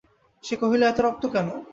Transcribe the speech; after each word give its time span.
সে 0.43 0.55
কহিল, 0.61 0.81
এত 0.83 0.97
রক্ত 1.05 1.23
কেন! 1.33 1.47